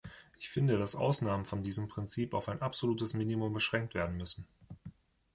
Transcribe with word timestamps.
Ich 0.39 0.49
finde, 0.49 0.79
dass 0.79 0.95
Ausnahmen 0.95 1.45
von 1.45 1.61
diesem 1.61 1.87
Prinzip 1.87 2.33
auf 2.33 2.49
ein 2.49 2.63
absolutes 2.63 3.13
Minimum 3.13 3.53
beschränkt 3.53 3.93
werden 3.93 4.17
müssen. 4.17 4.47